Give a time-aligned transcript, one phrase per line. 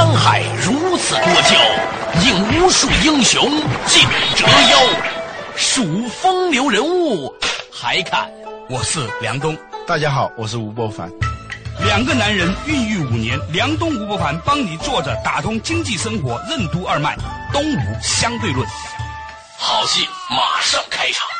[0.00, 1.60] 山海如此多娇，
[2.24, 3.50] 引无数英雄
[3.86, 4.78] 竞折腰。
[5.54, 7.30] 数风流人物，
[7.70, 8.26] 还看
[8.70, 9.54] 我是梁冬。
[9.86, 11.06] 大家好，我是吴伯凡。
[11.84, 17.14] 两个男人孕育五年，梁冬、吴伯凡帮你坐着打通经济生活任督二脉，
[17.52, 18.66] 东吴相对论。
[19.58, 21.39] 好戏马上开场。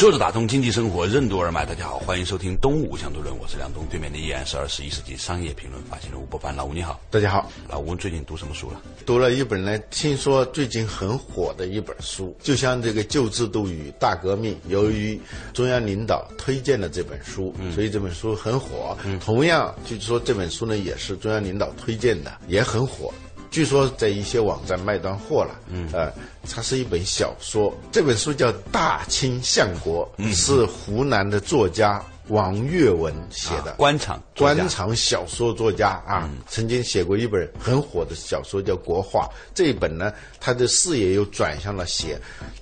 [0.00, 8.80] 坐着打通经济生活任督二脉，大家好，欢迎收听东吴相对论，我是梁东，对面的依然是二十一世纪商业评论发行人吴伯凡，老吴你好，大家好，老吴最近读什么书了？
[9.04, 15.20] 读了一本呢，听说最近很火的一本书，就像这个旧制度与大革命，由于
[15.52, 18.96] 中央领导推荐了这本书，所以这本书很火。
[19.22, 23.12] 同样，就是说这本书呢也是中央领导推荐的，也很火。
[23.50, 25.58] 据说在一些网站卖断货了。
[25.68, 26.12] 嗯，呃，
[26.48, 33.74] 它是一本小说，这本书叫《大清相国》，是湖南的作家王岳文写的。
[33.76, 39.26] 官场官场小说作家啊，曾经写过一本很火的小说叫《国画》。
[39.52, 42.16] 这一本呢，他的视野又转向了写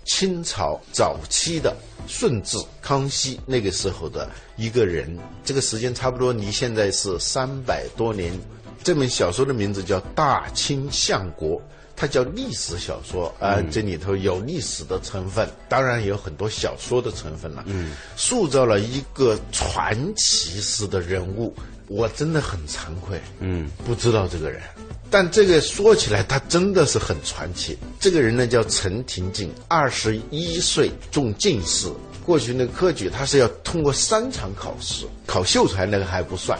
[0.06, 5.18] 清朝早期的顺治、康熙那个时候的一个人。
[5.44, 8.32] 这个时间差不多离现在是三百多年。
[8.82, 11.56] 这本小说的名字叫《大清相国》，
[11.94, 17.64] 它叫历史小说啊，这里头有历史的成分，当然也有很多小说的成分了。
[17.66, 21.54] 嗯，塑造了一个传奇式的人物，
[21.88, 24.62] 我真的很惭愧，嗯，不知道这个人，
[25.10, 27.76] 但这个说起来，他真的是很传奇。
[27.98, 31.88] 这个人呢叫陈廷敬，二十一岁中进士。
[32.28, 36.58] 过去那个科举，他是要通过三场考试，考秀才那个还不算。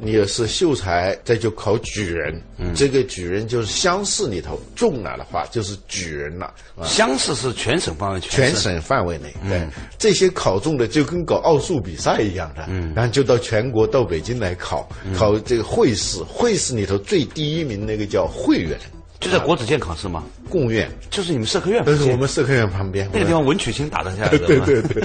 [0.00, 2.40] 你要是秀才，再就考举人。
[2.72, 6.54] 这个举人就是乡试里头中了的话，就是举人了。
[6.84, 9.34] 乡试是全省范围，全省范围内。
[9.48, 9.66] 对，
[9.98, 16.22] 这些考中的就跟搞奥数比赛一样的，嗯然后就到全国到北京来考，考这个会试。
[16.28, 18.78] 会试里头最第一名那个叫会员，
[19.20, 20.22] 就在国子监考试吗？
[20.48, 24.38] 贡院就是你们社科院，但是我们社科院旁边那个地方，文曲星打得下来的。
[24.46, 25.02] 对对对，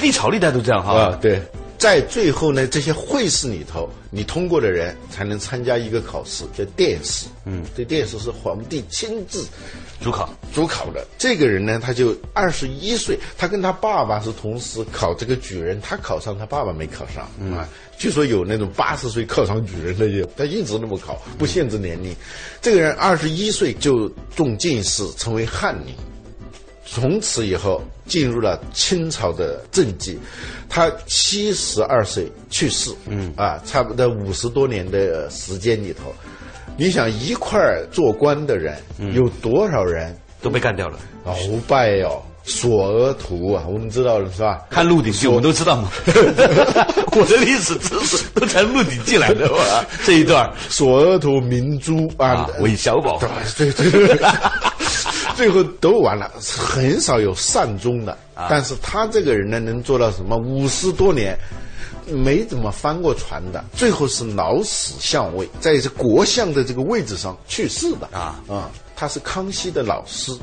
[0.00, 0.92] 历朝历代都这样哈。
[0.92, 1.40] 啊，对。
[1.80, 7.26] 在最后呢，这些会试里头，你通过的人才能参加一个考试，叫殿试。
[7.46, 9.46] 嗯，这殿试是皇帝亲自
[9.98, 11.06] 主考主考的。
[11.16, 17.24] 这个人呢，他就二十一岁，他跟他爸爸是同时考这个举人，他考上，他爸爸没考上。
[17.56, 17.66] 啊，
[17.96, 22.14] 据说有那种八十岁考上举人的，也他一直那么考，不限制年龄。
[22.60, 25.94] 这个人二十一岁就中进士，成为翰林。
[26.92, 30.18] 从此以后进入了清朝的政绩，
[30.68, 36.12] 他七十二岁去世，嗯啊，差不多五十多年的时间里头，
[36.76, 38.76] 你想一块儿做官的人
[39.14, 40.12] 有多少人
[40.42, 40.98] 都被干掉了？
[41.26, 44.60] 鳌拜哟，索额图啊，我们知道了是吧？
[44.68, 45.92] 看《鹿鼎记》，我们都知道嘛。
[47.12, 49.86] 我的历史知识都从《鹿鼎记》来的嘛。
[50.04, 53.20] 这一段索额图、明珠啊，韦小宝，
[53.56, 54.18] 对对对。
[55.40, 58.14] 最后都完了，很少有善终的。
[58.50, 60.36] 但是他这个人呢，能做到什么？
[60.36, 61.34] 五十多年
[62.06, 68.70] 没怎么翻过船的，最后是老死相位，在这国相的这个位置上去世的啊啊！
[68.94, 70.36] 他是康熙的老师，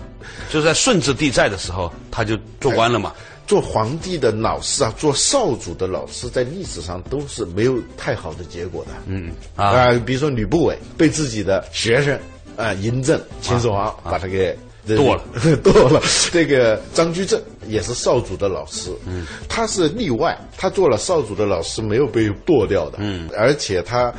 [0.50, 3.13] 就在顺治帝在的时候，他就做官了嘛。
[3.46, 8.91] 做皇帝的老师啊，做少主的老师，在历史上都是没有太好的结果的。
[9.06, 12.19] 嗯啊，比如说吕不韦被自己的学生
[12.56, 14.57] 啊嬴政、秦始皇把他给。
[14.96, 15.24] 剁了，
[15.64, 16.02] 剁了。
[16.31, 24.14] 这个张居正也是少主的老师，嗯，他是例外，他做了少主的老师，没有被剁掉的，嗯，而且他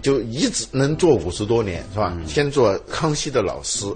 [0.00, 2.16] 就一直能做五十多年，是吧？
[2.26, 3.86] 先做康熙的老师，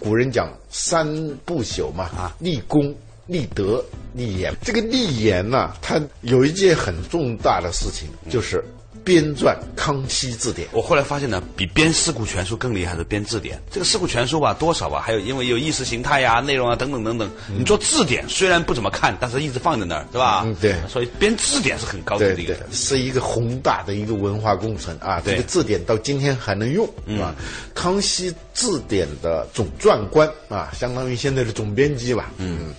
[0.00, 1.06] 古人讲三
[1.44, 2.94] 不朽嘛，啊，立功、
[3.26, 3.84] 立德、
[4.14, 4.54] 立言。
[4.62, 8.64] 这个立言呢，他有一件很重大的事情，就是。
[9.04, 13.60] 编撰《康熙字典》，我后来发现呢，比编《四库全书》更厉害的编字典。
[13.70, 17.30] 这个《四库全书》吧，多少吧，还有因为有意识形态呀、内容啊等等等等。
[17.56, 20.42] 你做字典虽然不怎么看，但是一直放在那儿，是吧？
[20.46, 20.74] 嗯，对。
[20.88, 25.20] 所以编字典是很高级的一个，是一个宏大的一个文化工程啊。
[25.24, 27.34] 这个字典到今天还能用，是吧？
[27.74, 32.32] 康熙字典的总撰官啊，相当于现在的总编辑吧。
[32.38, 32.72] 嗯，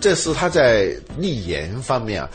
[0.00, 2.30] 这是他在立言方面啊。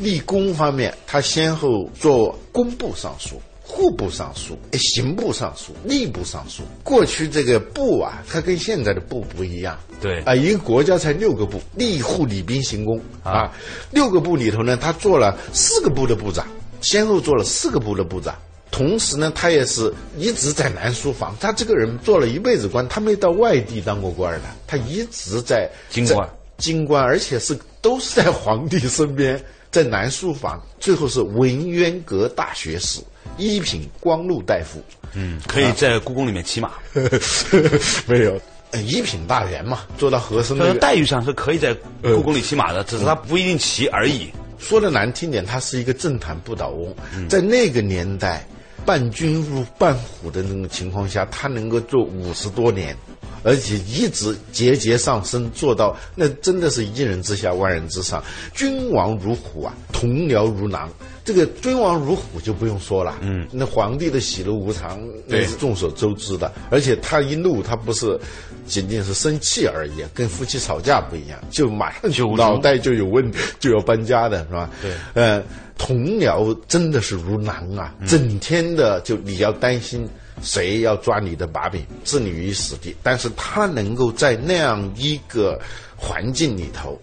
[0.00, 6.62] 立功方面，他先后做工部尚书、户部尚书、刑部尚书、吏部尚书。
[6.84, 9.76] 过去这个部啊，它跟现在的部不一样。
[10.00, 13.52] 对啊，一个国家才六个部：吏、户、礼、兵、刑、工啊。
[13.90, 16.46] 六个部里头呢，他做了四个部的部长，
[16.80, 18.32] 先后做了四个部的部长。
[18.70, 21.34] 同时呢，他也是一直在南书房。
[21.40, 29.42] 他这个人做了一辈子官，他没到外地当过官的，他一直在京官，京官，而且是都是在皇帝身边。
[29.70, 33.00] 在南书房，最后是文渊阁大学士，
[33.36, 34.82] 一品光禄大夫。
[35.12, 36.72] 嗯，可以在故宫里面骑马。
[38.08, 38.40] 没有，
[38.70, 40.74] 呃一品大员嘛，做到和珅那个。
[40.78, 44.30] 待遇上是可以在故宫里骑马的，只是他不一定骑而已。
[44.58, 46.94] 说的难听点，他是一个政坛不倒翁，
[47.28, 48.48] 在那个年代，
[48.88, 52.96] 伴君如伴虎的那种情况下，他能够做五十多年，
[53.42, 58.24] 而且一直节节上升，做到那真的是一人之下，万人之上。
[58.54, 60.88] 君王如虎啊，同僚如狼。
[61.28, 68.18] 这个君王如虎就不用说了，嗯，那皇帝的喜怒无常那是众所周知的，而且他一怒，他不是
[68.66, 74.70] 仅仅是生气而已，跟夫妻吵架不一样，就马上就脑袋就有问题， 就要搬家的是吧？
[74.80, 75.42] 对，呃，
[75.76, 80.08] 同僚真的是如狼啊，整天的就你要担心
[80.40, 85.60] 谁要抓你的把柄，置你于死地，但是他能够在那样一个
[85.94, 86.98] 环境里头。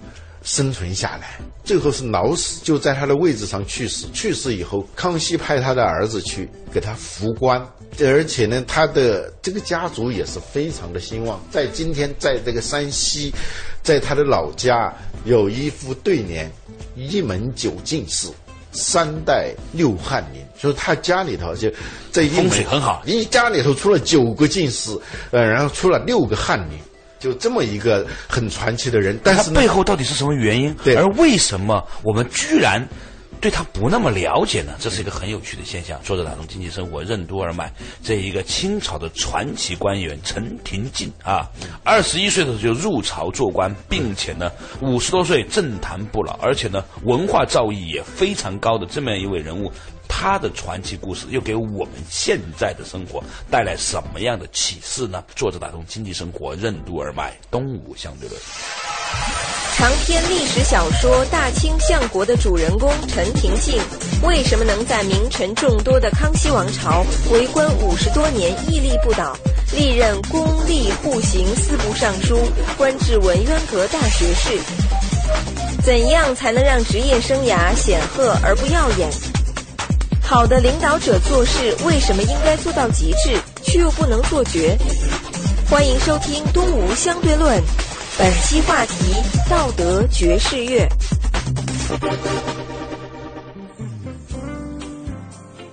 [0.46, 4.06] 生存下来，最后是老死，就在他的位置上去世。
[4.14, 7.60] 去世以后，康熙派他的儿子去给他扶棺，
[8.00, 11.44] 而且呢，他的这个家族也是非常的兴旺。
[11.50, 13.34] 在今天，在这个山西，
[13.82, 14.94] 在他的老家
[15.26, 16.50] 有一副对联：
[16.96, 18.28] 一门九进士，
[18.72, 20.46] 三代六翰林。
[20.62, 21.72] 就是他家里头就
[22.12, 24.96] 这一风水很好，一家里头出了九个进士，
[25.32, 26.78] 呃，然后出了六个翰林。
[27.26, 30.72] 就这么一个很传奇的人，但是背后到底是什么原因？
[30.84, 32.88] 对，而为什么我们居然
[33.42, 34.74] 对他不那么了解呢？
[34.80, 36.00] 这是一个很有趣的现象。
[36.04, 37.74] 作者打通经济生活任督二脉，
[38.04, 41.50] 这一个清朝的传奇官员陈廷敬啊，
[41.84, 49.72] 二十一岁的时候就入朝做官，并且呢五十多岁政坛不老，而且呢文化造诣也非常高的这么样一位人物。
[50.08, 55.24] 他的传奇故事又给我们现在的生活带来什么样的启示呢？
[55.36, 58.42] 作者打通经济生活任督二脉，东吴相对论。
[59.78, 63.82] 长篇历史小说《大清相国》的主人公陈廷敬，
[64.24, 69.38] 为什么能在名臣众多的康熙王朝为官五十多年屹立不倒，
[69.74, 72.40] 历任公吏户刑四部尚书，
[72.78, 74.58] 官至文渊阁大学士？
[75.84, 79.10] 怎样才能让职业生涯显赫而不耀眼？
[80.26, 84.76] 好的领导者做事为什么应该做到极致，却又不能做绝？
[85.70, 87.58] 欢迎收听《东吴相对论》，
[88.18, 89.14] 本期话题：
[89.48, 90.90] 道德爵士乐。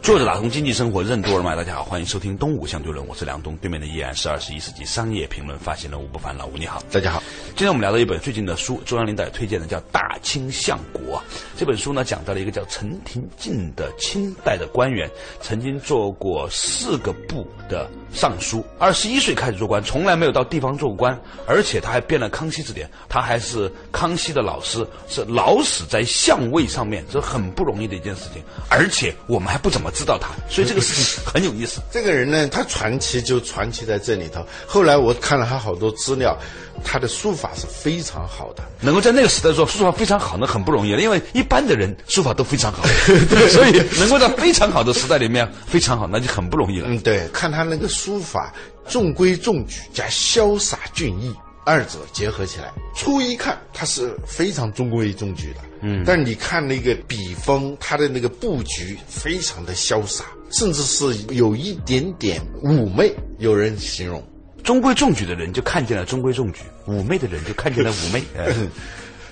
[0.02, 7.22] 作者打通经济生活任督二脉，大家好，欢迎收听《东吴相对论》，我是梁东，对面的依然是二十一世纪商业评论发行人吴不凡，老吴你好，大家好。
[7.50, 11.19] 今天我们聊到一本最近的书，中央领导推荐的叫《大清相国》。
[11.56, 15.08] 这本书呢，讲到了一个叫陈廷敬的清代的官员，
[15.40, 21.16] 曾经做过四个部的尚书，二十一岁开始做官，从来没有到地方做过官，
[21.46, 29.91] 而且他还编了《康熙字典》，他还是康熙的老师，是老死在相位上面，这很不容易的一件事情，而且我们还不怎么。
[29.94, 31.80] 知道他，所以这个事情 很有意思。
[31.90, 34.44] 这个人呢，他传奇就传奇在这里头。
[34.66, 36.36] 后来我看了他好多资料，
[36.84, 38.62] 他的书法是非常好的。
[38.80, 41.00] 能够在那个时代说书法非常好，那很不容易了。
[41.00, 42.82] 因为一般的人书法都非常好，
[43.50, 46.86] 所以能够在非常好的时代里面非常好，那就很不容易了。
[46.88, 48.52] 嗯，对，看他那个书法，
[48.88, 51.34] 中规中矩加潇洒俊逸。
[51.64, 63.14] 二者结合起来，初一看它是非常中规中矩的，嗯，但是你看那个笔锋，它的那个布局非常的潇洒，甚至是有一点点妩媚。
[63.38, 64.21] 有人形容，
[64.64, 68.23] 中规中矩的人就看见了中规中矩，妩媚的人就看见了妩媚，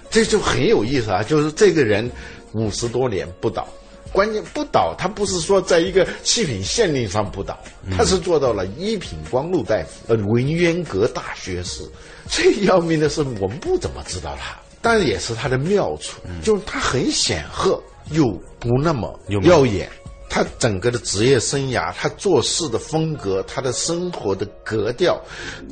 [0.09, 1.23] 这就很有意思啊！
[1.23, 2.09] 就是这个人
[2.53, 3.67] 五十多年不倒。
[4.13, 7.57] 关键不倒，他不是说在一个七品县令上不倒，
[7.97, 11.85] 他是做到了一品光禄大夫，呃，文渊阁大学士。
[12.31, 17.83] 最要命的是，我们不怎么知道他，但也是他的妙处，就是他很显赫，
[18.13, 19.91] 又不那么耀眼。
[20.29, 25.21] 他整个的职业生涯，他做事的风格，他的生活的格调，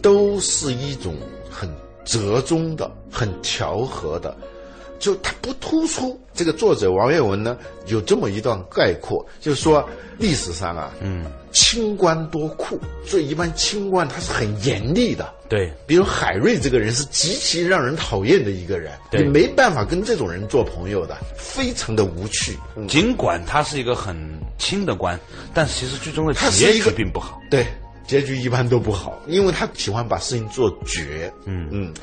[0.02, 1.14] 都是一种
[1.48, 1.72] 很
[2.04, 4.36] 折中的、很调和的。
[4.98, 9.86] 就他不突出，这个作者王岳文呢有这么一段概括，就是说
[10.18, 22.58] 历史上啊，嗯，清官多酷，所以一般清官他是很严厉的，对，比如海瑞这个人是极其让人讨厌的一个人，你没办法跟这种人做朋友的，非常的无趣。
[22.88, 24.16] 尽管他是一个很
[24.58, 25.18] 清的官，
[25.54, 27.66] 但其实最终的结局并不好，对，
[28.06, 31.68] 结局一般都不好，因为他喜欢把事情做绝，嗯。
[31.70, 31.94] 嗯。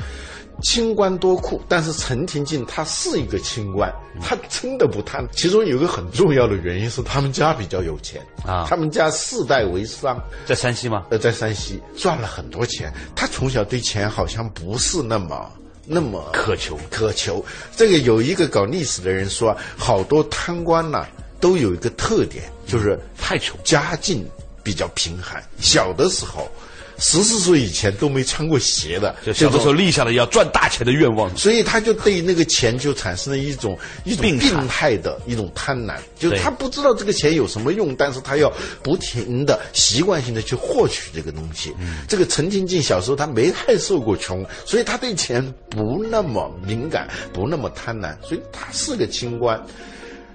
[0.62, 5.28] 清官多酷，但是陈廷敬他是一个清官，他真的不贪。
[5.32, 11.06] 其中有个很重要的原因是他们家比较有钱啊，他们家世代为商，在山西吗？
[11.10, 12.92] 呃，在山西赚了很多钱。
[13.16, 15.52] 他从小对钱好像不是那么
[15.86, 17.44] 那么渴求渴求。
[17.76, 21.06] 这个有一个搞历史的人说，好多贪官呐、
[21.40, 24.26] 都有一个特点，就是太穷家境
[24.64, 26.50] 比较贫寒，小的时候
[26.98, 31.36] 十四岁以前都没穿过鞋的，就小的时候立下了要赚大钱的愿望。
[31.38, 41.74] 所以他就对那个钱就产生了一种一种病态的一种贪婪，就是他不知道这个钱有什么用，但是他要不停的习惯性的去获取这个东西。
[42.08, 49.62] 这个陈廷敬小时候他没太受过穷，所以他对钱不那么敏感，不那么贪婪，所以他是个清官。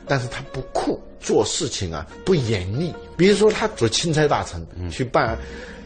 [0.07, 2.93] 但是他不酷，做事情啊不严厉。
[3.21, 5.37] 比如说他做钦差大臣、去办，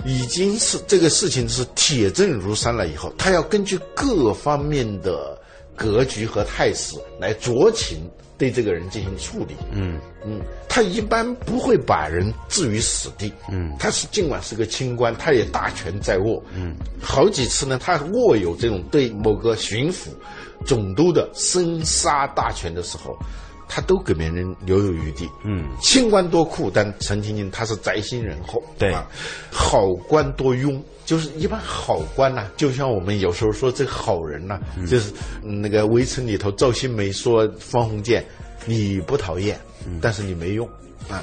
[0.04, 5.36] 已经是这个事情是铁证如山了以后，他要根据各方面的
[5.74, 9.56] 格局和态势来酌情对这个人进行处理。
[9.72, 13.32] 嗯嗯，他一般不会把人置于死地。
[13.50, 16.40] 嗯，他是尽管是个清官，他也大权在握。
[16.54, 20.06] 嗯，好几次呢，他握有这种对某个巡抚、
[20.64, 23.18] 总督的生杀大权的时候。
[23.68, 28.92] 他都给别人留有余地，嗯，清官多酷，但陈廷敬他是宅心仁厚，对。
[28.92, 29.06] 啊，
[29.50, 38.24] 好官多庸，就是一般好官呐、就像我们有时候说这个好人呐、就是嗯那个《围城》里头赵新梅说方鸿渐，
[38.66, 39.58] 你不讨厌，
[40.00, 40.68] 但是你没用。
[41.08, 41.22] 啊，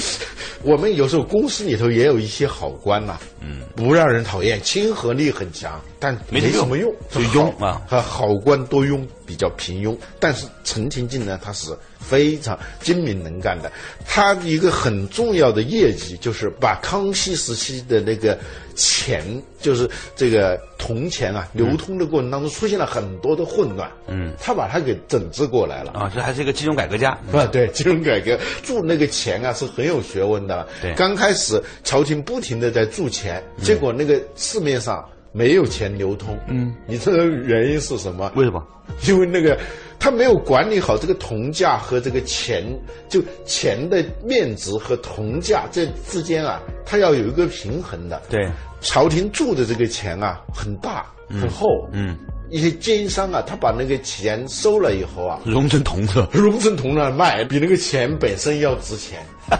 [0.62, 9.96] 我们有时候公司里头也有一些好官呐、嗯，不让人讨厌，亲和力很强，但没什么用，就庸啊和好官多庸，比较平庸。
[10.20, 13.72] 但是陈廷敬呢，他是非常精明能干的。
[14.04, 18.38] 他一个很重要的业绩就是把康熙时期的那个
[18.74, 19.24] 钱，
[19.58, 25.92] 就是这个铜钱啊，流通的过程当中出现了很多的混乱，嗯，他把它给整治过来了。
[25.92, 27.12] 啊，这还是一个金融改革家。
[27.32, 30.68] 啊，对，金融改革铸那个钱啊是很有学问的。
[30.82, 35.02] 对刚开始朝廷不停的在铸钱，结果那个市面上
[35.34, 36.38] 没有钱流通。
[36.48, 38.30] 嗯，你知道原因是什么？
[38.36, 38.64] 为什么？
[39.08, 39.58] 因为那个
[39.98, 42.62] 他没有管理好这个铜价和这个钱，
[43.08, 48.22] 就钱的面值和铜价这之间啊，它要有一个平衡的。
[48.30, 48.48] 对，
[48.80, 52.16] 朝廷铸的这个钱啊很大很厚，嗯，
[52.50, 56.28] 一些奸商啊，他把那个钱收了以后啊，熔成铜了。
[56.30, 59.18] 熔成铜了卖，比那个钱本身要值钱。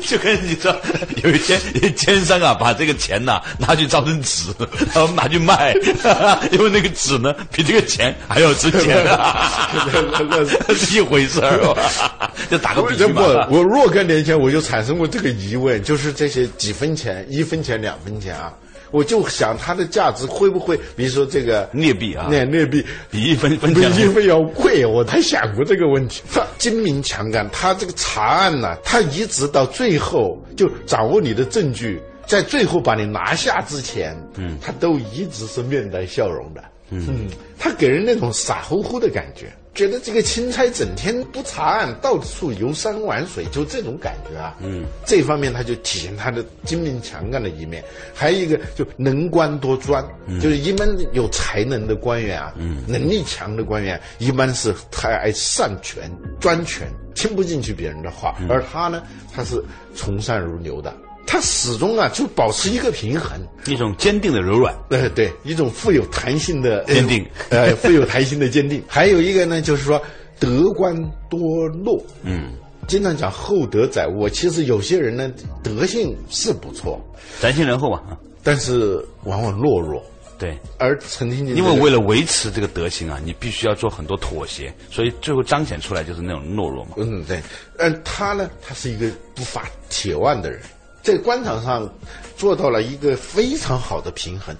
[0.00, 0.74] 就跟你说，
[1.22, 1.60] 有一天
[1.94, 4.50] 奸商啊，把这个钱呐、拿去造成纸，
[4.94, 5.74] 然后拿去卖，
[6.52, 9.70] 因为那个纸呢比这个钱还要值钱啊，
[10.74, 12.30] 是一回事儿吧？
[12.50, 18.52] 就打个比方，我，，我若干年前我就产生过这个疑问，就是这些几分钱、一分钱、两分钱啊，
[18.90, 22.28] 我就想它的价值会不会，比如说这个镍币啊。
[22.30, 22.84] 那镍币。
[23.10, 26.22] 比一分分比一分要贵，我才想过这个问题。
[26.32, 36.62] 他精明强干，他这个查案呢、他一直到最后就掌握你的证据，在最后把你拿下之前，嗯，他都一直是面带笑容的。
[36.90, 37.26] 嗯，
[37.58, 44.56] 他给人那种傻乎乎的感觉，觉得这个钦差整天不查案，到处游山玩水，就这种感觉啊。
[44.60, 47.82] 嗯，这方面他就体现他的精明强干的一面。
[48.12, 50.04] 还有一个就能官多专，
[50.40, 56.10] 就是一般有才能的官员啊，嗯，能力强的官员一般是太爱擅权、
[56.40, 59.62] 专权，听不进去别人的话，而他呢，他是
[59.94, 60.92] 从善如流的。
[61.26, 64.74] 他始终啊就保持一个平衡，一种坚定的柔软。
[64.90, 68.82] 呃，对，一种富有弹性的坚定，呃，富有弹性的坚定。
[68.88, 70.00] 还有一个呢，就是说
[70.38, 70.94] 德官
[71.28, 71.38] 多
[71.70, 72.52] 懦，嗯，
[72.88, 74.28] 经常讲厚德载物。
[74.28, 75.30] 其实有些人呢，
[75.62, 77.00] 德性是不错，
[77.40, 80.02] 宅心仁厚嘛，啊但是往往懦弱。
[80.38, 86.92] 对，而陈廷敬这因，为为了维持这个德行啊，你必须要做很多妥协，所以最后彰显出来就是那种懦弱嘛。
[86.96, 87.42] 嗯，对，
[87.76, 90.62] 嗯，他呢，他是一个不发铁腕的人，
[91.02, 91.88] 在官场上
[92.36, 94.54] 做到了一个非常好的平衡。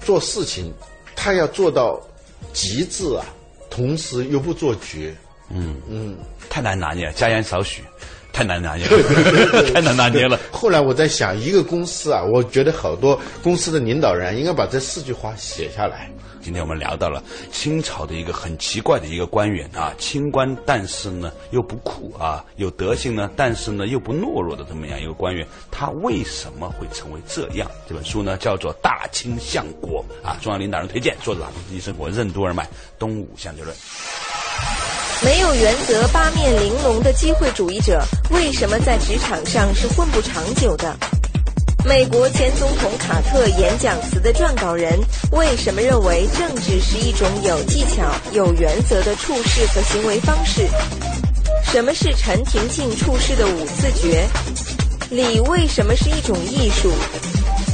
[0.00, 0.72] 做事情，
[1.16, 2.00] 他要做到
[2.52, 3.26] 极致啊，
[3.68, 5.14] 同时又不做绝。
[5.50, 6.16] 嗯嗯
[6.48, 7.82] 太难拿捏，加盐少许，
[8.32, 10.38] 太难拿捏了，太难拿捏了。
[10.52, 16.08] 后来我在想，一个公司啊，我觉得好多公司的领导人应该把这四句话写下来。
[16.40, 27.68] 今天我们聊到了清朝的一个很奇怪的一个官员啊，清官，但是呢又不酷啊，有德行呢，但是呢又不懦弱的这么样一个官员，他为什么会成为这样？
[27.88, 32.66] 这本书呢叫做《大清相国》啊，中央领导人推荐，作者打通经济生活任督二脉，
[33.00, 33.76] 东吴相对论。
[35.24, 40.96] 没有原则、八面玲珑的机会主义者，为什么在职场上是混不长久的？
[41.84, 44.98] 美国前总统卡特演讲词的撰稿人
[45.32, 50.68] 为什么认为政治是一种有技巧、有原则的处事和行为方式？
[51.64, 54.24] 什么是陈廷敬处事的五字诀？
[55.10, 56.92] 礼为什么是一种艺术？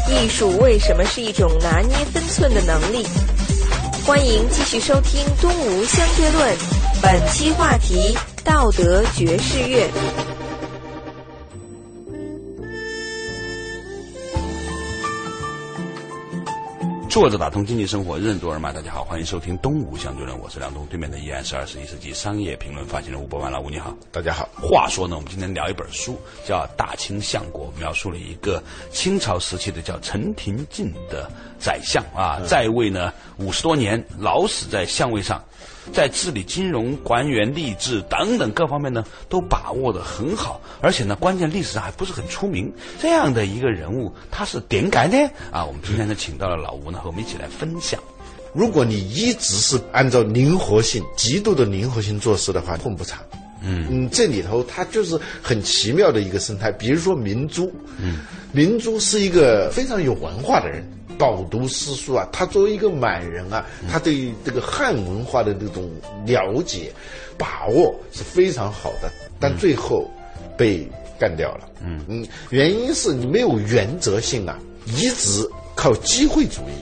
[0.09, 3.07] 艺术为什么是一种拿捏分寸的能力？
[4.07, 6.55] 欢迎继续收听《东吴相对论》，
[7.05, 9.87] 本期话题：道德爵士乐。
[17.11, 18.73] 坐着打通经济生活，任督二脉。
[18.73, 23.53] 大家好，欢迎收听《东吴相对论》，我是梁东，对面的依然是二十一世纪商业评论发行人吴伯万。
[23.53, 24.49] 老吴你好，大家好。
[24.59, 35.45] 话说呢，我们今天聊一本书，叫《大清相国》，描述了一个清朝时期的叫陈廷敬的宰相啊，在位呢五十多年，老死在相位上。
[35.93, 42.73] 在治理金融、官员吏治等等各方面呢，都把握的很好，而且呢，关键历史上还不是很出名。
[43.01, 45.17] 这样的一个人物，他是点改呢？
[45.51, 48.01] 啊，我们今天呢，请到了老吴呢，和我们一起来分享。
[48.53, 53.19] 如果你一直是按照灵活性、极度的灵活性做事的话，混不长。
[53.67, 56.71] 嗯嗯，这里头它就是很奇妙的一个生态。
[56.71, 58.19] 比如说明珠，嗯，
[58.53, 60.85] 明珠是一个非常有文化的人。
[61.19, 65.91] 饱读诗书啊，他作为一个满人啊，他对这个汉文化的这种
[66.27, 66.93] 了解、
[67.39, 70.11] 把握是非常好的，但最后
[70.57, 71.69] 被干掉了。
[71.83, 76.75] 嗯嗯，原因是你没有原则性啊，一直靠机会主义，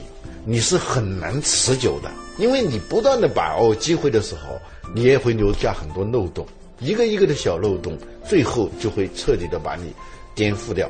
[0.45, 4.59] 你是很难持久的，因为你不断的把握机会的时候，
[4.93, 6.45] 你也会留下很多漏洞，
[6.79, 7.97] 一个一个的小漏洞，
[8.27, 9.93] 最后就会彻底的把你
[10.35, 10.89] 颠覆掉。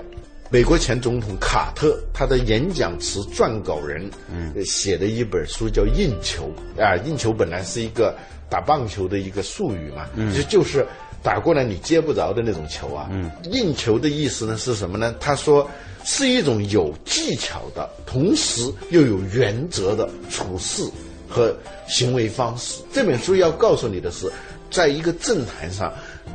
[0.49, 8.15] 美国前总统卡特他的演讲词撰稿人，嗯，写的一本书叫《硬球》啊，硬球本来是一个
[8.49, 10.85] 打棒球的一个术语嘛，嗯，就就是
[11.23, 15.15] 打过来你接不着的那种球啊，嗯，硬球的意思呢是什么呢？
[15.19, 15.67] 他说
[16.03, 20.83] 是一种有技巧的，同时又有原则的处事
[21.27, 21.55] 和
[21.87, 22.79] 行为方式。
[22.93, 24.31] 这本书要告诉你的是，
[24.69, 25.91] 在一个政坛上。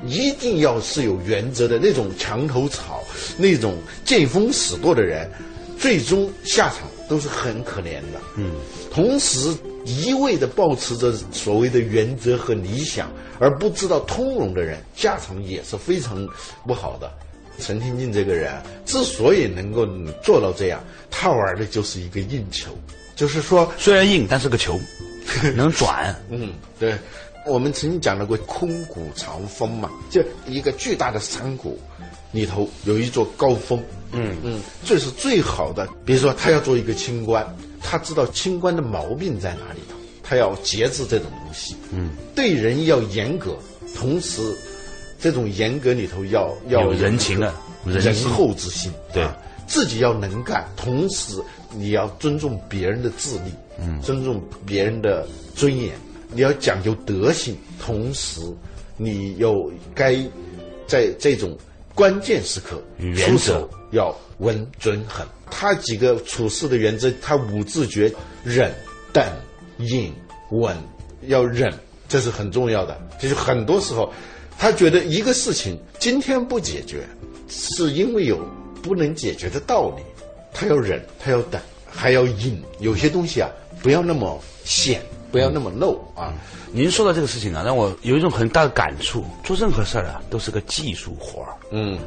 [0.07, 3.03] 一定要是有原则的那种墙头草，
[3.37, 5.31] 那种见风使舵的人，
[5.79, 8.21] 最终下场都是很可怜的。
[8.37, 8.53] 嗯，
[8.93, 16.27] 同时一味的保持着所谓的原则和理想，而不知道通融的人，下场也是非常
[16.67, 17.11] 不好的。
[17.61, 18.53] 陈廷敬这个人
[18.87, 19.85] 之所以能够
[20.23, 20.81] 做到这样，
[21.11, 22.71] 他玩的就是一个硬球，
[23.17, 24.79] 就是说虽然硬，但是个球，
[25.57, 26.15] 能转。
[26.31, 26.95] 嗯，对。
[27.49, 31.79] 我们曾经讲到过空谷藏风嘛，就一个巨大的山谷
[32.33, 33.83] 里头有一座高峰，
[34.13, 34.37] 嗯。
[34.43, 35.89] 嗯，这是最好的。
[36.05, 37.47] 比如说他要做一个清官，
[37.81, 43.57] 他知道清官的毛病在哪里头，他要节制这种东西，嗯，对人要严格，
[43.95, 44.55] 同时
[45.19, 47.53] 这种严格里头要要有人情的
[47.87, 49.27] 仁厚之心，对，
[49.67, 55.95] 自己要能干，同时你要尊重别人的智力，嗯，尊重别人的尊严。
[56.33, 58.41] 你要讲究德行，同时
[58.97, 60.17] 你又该
[60.87, 61.57] 在这种
[61.95, 62.83] 关键时刻
[63.17, 65.27] 出手要稳、准、狠。
[65.51, 68.13] 他几个处事的原则，他五字诀：
[68.45, 68.73] 忍、
[69.13, 69.25] 等、
[69.79, 70.13] 隐、
[70.51, 70.77] 稳。
[71.23, 71.73] 要忍，
[72.09, 72.97] 这是很重要的。
[73.19, 74.13] 就是很多时候，
[74.59, 77.09] 他觉得一个事情今天不解决，
[77.49, 78.39] 是因为有
[78.83, 80.03] 不能解决的道理。
[80.53, 81.61] 他要忍，他要等，
[81.91, 82.63] 还要隐。
[82.81, 83.51] 有些东西啊，
[83.83, 85.01] 不要那么显。
[85.31, 86.33] 不要那么露啊！
[86.73, 89.25] 您说到这个事情啊，让我有一种很大的感触。
[89.45, 91.53] 做任何事儿啊，都是个技术活儿。
[91.71, 91.99] 嗯，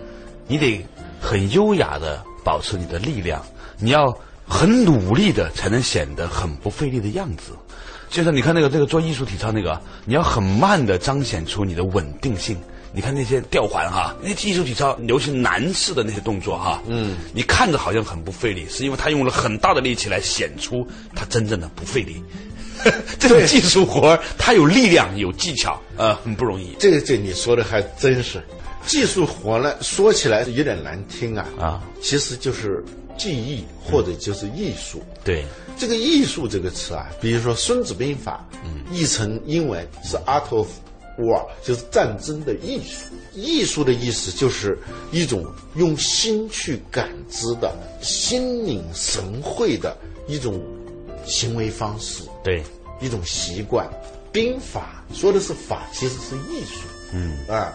[0.48, 0.84] 你得
[1.20, 3.44] 很优雅的保持你的力量，
[3.78, 4.16] 你要
[4.48, 7.54] 很努力的才能显得很不费力的样子。
[8.10, 12.58] 就像你看那个这个做艺术体操那个，你要很慢的彰显出你的稳定性。
[12.94, 22.22] 你看那些吊环哈，那些艺术体操，尤其男士的那些动作哈，嗯，你看着好像很不费力，是因为他用了很大的力气来显出他真正的不费力。
[23.20, 26.76] 这种技术活它有力量，有技巧，呃，很不容易。
[26.80, 28.42] 这个这你说的还真是，
[28.86, 32.84] 技术活呢，说起来有点难听啊啊，其实就是
[33.18, 35.02] 技艺或者就是艺术。
[35.24, 35.46] 对，
[35.78, 40.68] 这个艺术这个词啊，比如说《孙子兵法》，嗯，译成英文是 Art of
[41.20, 43.14] War，就是战争的艺术。
[43.34, 44.78] 艺术的意思就是
[45.12, 49.96] 一种用心去感知的、心领神会的
[50.28, 50.62] 一种。
[51.26, 52.64] 行为方式，对
[53.00, 53.88] 一种习惯，
[54.32, 56.88] 兵法说的是法，其实是艺术。
[57.14, 57.74] 嗯啊，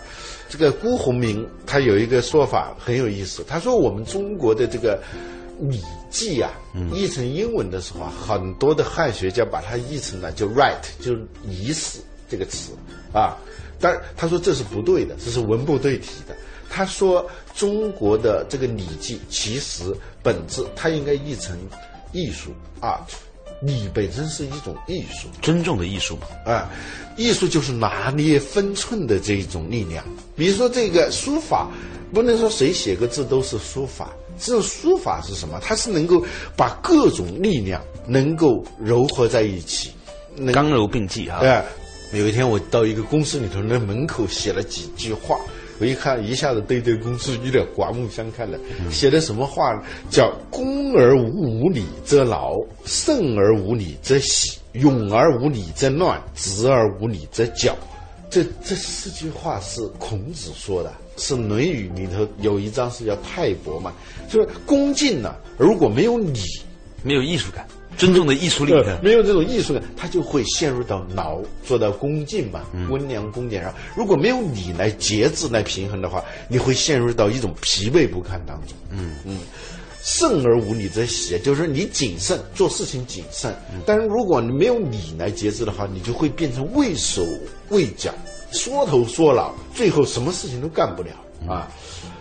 [0.49, 4.99] 这个辜鸿铭他有一个说法很有意思，他说我们中国的这个
[5.69, 6.51] 《礼记》啊，
[6.93, 11.99] 译成英文的时候啊，很多的汉学家把它译成了就 “right”，就是仪式
[12.31, 12.73] 这个词
[13.13, 13.37] 啊。
[13.79, 16.35] 但他说这是不对的，这是文不对题的。
[16.71, 21.59] 他说中国的这个《礼记》其实本质它应该译成
[22.13, 23.03] 艺术 （art）。
[23.61, 26.53] 礼本身是一种艺术，尊重的艺术嘛。
[26.53, 26.71] 啊，
[27.17, 30.05] 艺术就是拿捏分寸的这一种力量。
[30.37, 31.71] 比如说这个书法，
[32.13, 35.59] 不能说谁写个字都是书法，这种书法是什么？
[35.63, 36.25] 它是能够
[36.57, 39.91] 把各种力量能够糅合在一起，
[40.53, 41.39] 刚柔并济哈。
[41.39, 41.65] 哎，
[42.13, 45.37] 有一天我到一个公司里头，那门口写了几句话，
[45.79, 48.59] 我一看，一下子对这个公司有点刮目相看了。
[48.91, 49.83] 写的什么话呢？
[50.11, 57.77] 叫“恭而无无礼则劳，慎而无礼则喜，勇而无礼则乱，直而无礼则绞”。
[58.29, 63.93] 这这四句话是孔子说的，是《论语》里头有一章是叫泰伯嘛，
[64.29, 66.41] 就是恭敬呢、如果没有礼，
[67.05, 68.73] 没有艺术感，尊重的艺术力。
[68.73, 73.73] 对，没有这种艺术感，他就会陷入到劳，做到恭敬吧，温良恭俭让。
[73.97, 78.77] 如果没有你来节制来平衡的话，你会陷入到一种疲惫不堪当中。
[78.91, 79.39] 嗯嗯，
[80.03, 83.55] 慎而无礼则喜，就是说你谨慎做事情谨慎，
[83.85, 87.27] 但是如果你没有礼来节制的话，你就会变成畏手
[87.71, 88.13] 畏脚，
[88.53, 91.11] 缩头缩脑，最后什么事情都干不了
[91.53, 91.69] 啊。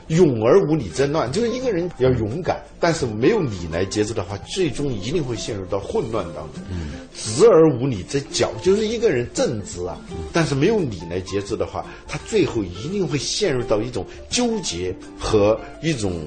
[0.07, 6.63] 勇而无礼则乱，就是一个人要勇敢，但是没有礼来节制的话，最终一定会陷入到混乱当中。
[7.15, 9.99] 直而无礼则绞，就是一个人正直啊，
[10.31, 16.21] 但是没有礼来节制的话，他最后一定会陷入到一种纠结和一种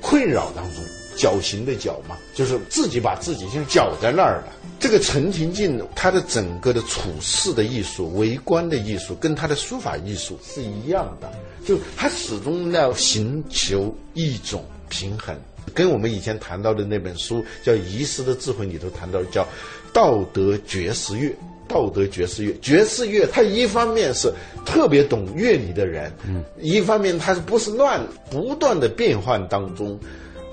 [0.00, 0.82] 困扰当中。
[1.16, 4.52] 绞刑的绞嘛，就是自己把自己就绞在那儿了。
[4.80, 11.30] 这个陈廷敬他的整个的处事的艺术、为官的艺术，跟他的书法艺术是一样的，
[11.64, 15.36] 就他始终要寻求一种平衡。
[15.72, 19.46] 跟我们以前谈到的那本书叫《遗失的智慧》里头谈到叫
[19.92, 21.34] “道德爵士乐”。
[21.68, 24.30] 道德爵士乐，爵士乐，他一方面是
[24.66, 27.98] 特别懂乐理的人，嗯，一方面他是不是乱
[28.28, 29.98] 不断的变换当中，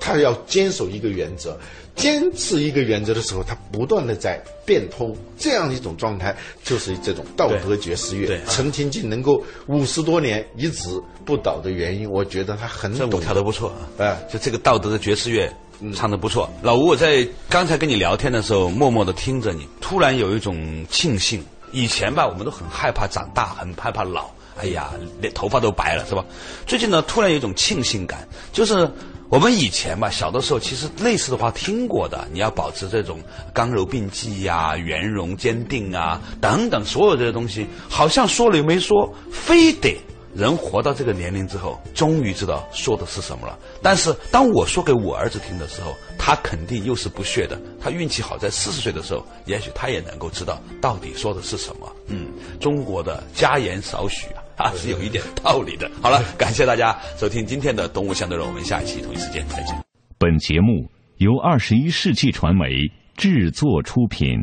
[0.00, 1.56] 他要坚守一个原则，
[1.94, 6.34] 坚持一个原则的时候，他不断的在变通，这样一种状态
[6.64, 8.40] 就是这种道德爵士乐。
[8.48, 10.88] 陈廷敬能够五十多年一直
[11.24, 13.76] 不倒的原因，我觉得他很这懂舞跳的不错啊。
[13.98, 15.52] 哎就这个道德的爵士乐
[15.94, 16.50] 唱的不错。
[16.62, 21.44] 老吴，我在刚才跟你聊天的时候，默默的听着你，突然有一种庆幸。
[21.72, 24.28] 以前吧，我们都很害怕长大，很害怕老。
[24.56, 26.24] 哎呀，连头发都白了，是吧？
[26.66, 28.90] 最近呢，突然有一种庆幸感，就是
[29.30, 33.20] 我们以前吧，小的时候其实类似的话听过的，你要保持这种
[33.54, 39.96] 刚柔并济呀、圆融坚定啊等等，所有这些东西，好像说了又没说，非得
[40.34, 43.56] 人活到这个年龄之后，终于知道说的是什么了。
[43.80, 47.56] 但是当我说给我儿子听的时候，他肯定又是不屑的。
[47.80, 51.88] 他运气好，在四十岁的时候，也许他也能够知道到底说的是什么。
[52.08, 52.26] 嗯，
[52.58, 54.26] 中国的家言少许
[54.60, 55.90] 啊，是有一点道理的。
[56.02, 59.74] 好了，感谢大家收听今天的《动物相对论》，我们下一期同一时间再见。
[60.18, 62.68] 本节目由二十一世纪传媒
[63.16, 64.36] 制作出品。